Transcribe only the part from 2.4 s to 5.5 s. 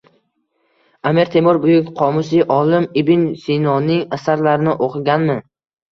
olim Ibn Sinoning asarlarini o‘qiganmi?